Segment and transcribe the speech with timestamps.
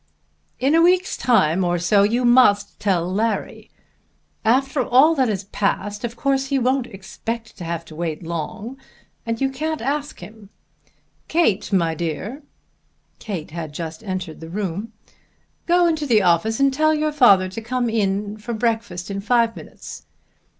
[0.59, 3.69] "In a week's time or so you must tell Larry.
[4.43, 8.77] After all that has passed of course he won't expect to have to wait long,
[9.27, 10.49] and you can't ask him.
[11.27, 12.41] Kate, my dear,"
[13.19, 14.91] Kate had just entered the room,
[15.67, 20.07] "go into the office and tell your father to come into breakfast in five minutes.